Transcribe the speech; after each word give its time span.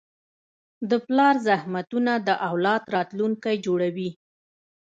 د 0.89 0.91
پلار 1.07 1.35
زحمتونه 1.47 2.13
د 2.27 2.29
اولاد 2.49 2.83
راتلونکی 2.95 3.55
جوړوي. 3.65 4.09